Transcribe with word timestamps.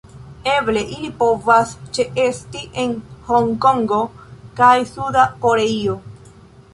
Eble 0.51 0.81
ili 0.93 1.09
povas 1.17 1.73
ĉeesti 1.97 2.63
en 2.83 2.95
Hongkongo 3.27 3.99
kaj 4.61 4.71
Suda 4.93 5.27
Koreio. 5.45 5.99